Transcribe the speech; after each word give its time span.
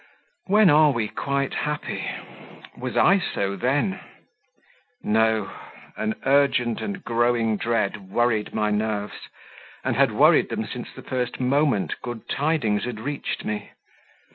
When 0.47 0.71
are 0.71 0.89
we 0.89 1.09
quite 1.09 1.53
happy? 1.53 2.09
Was 2.75 2.97
I 2.97 3.19
so 3.19 3.55
then? 3.55 3.99
No; 5.03 5.51
an 5.95 6.15
urgent 6.25 6.81
and 6.81 7.03
growing 7.03 7.55
dread 7.55 8.09
worried 8.09 8.51
my 8.51 8.71
nerves, 8.71 9.29
and 9.83 9.95
had 9.95 10.11
worried 10.11 10.49
them 10.49 10.65
since 10.65 10.91
the 10.95 11.03
first 11.03 11.39
moment 11.39 12.01
good 12.01 12.27
tidings 12.27 12.85
had 12.85 12.99
reached 12.99 13.45
me. 13.45 13.73